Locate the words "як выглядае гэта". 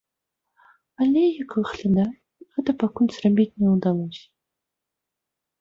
1.43-2.71